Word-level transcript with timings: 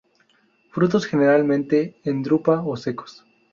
Frutos 0.71 1.05
generalmente 1.05 2.01
en 2.05 2.23
drupa 2.23 2.63
o 2.65 2.75
secos. 2.75 3.23